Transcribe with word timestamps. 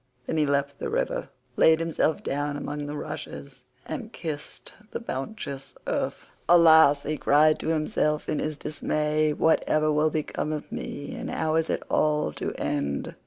Then 0.25 0.37
he 0.37 0.47
left 0.47 0.79
the 0.79 0.89
river, 0.89 1.29
laid 1.57 1.79
himself 1.79 2.23
down 2.23 2.57
among 2.57 2.87
the 2.87 2.97
rushes, 2.97 3.65
and 3.85 4.11
kissed 4.11 4.73
the 4.89 4.99
bounteous 4.99 5.75
earth. 5.85 6.31
"Alas," 6.49 7.03
he 7.03 7.17
cried 7.17 7.59
to 7.59 7.67
himself 7.67 8.27
in 8.27 8.39
his 8.39 8.57
dismay, 8.57 9.31
"what 9.31 9.63
ever 9.67 9.91
will 9.91 10.09
become 10.09 10.51
of 10.53 10.71
me, 10.71 11.13
and 11.13 11.29
how 11.29 11.53
is 11.53 11.69
it 11.69 11.83
all 11.87 12.31
to 12.33 12.51
end? 12.59 13.13